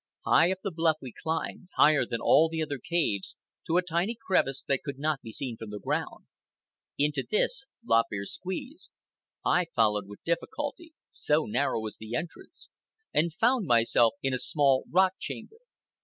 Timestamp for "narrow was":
11.45-11.97